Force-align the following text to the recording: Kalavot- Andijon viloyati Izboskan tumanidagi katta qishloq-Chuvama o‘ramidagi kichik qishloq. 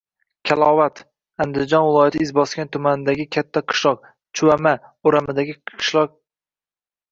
Kalavot- 0.51 1.01
Andijon 1.45 1.85
viloyati 1.87 2.21
Izboskan 2.27 2.71
tumanidagi 2.77 3.27
katta 3.37 3.63
qishloq-Chuvama 3.75 4.75
o‘ramidagi 5.13 5.57
kichik 5.61 5.79
qishloq. 5.87 6.19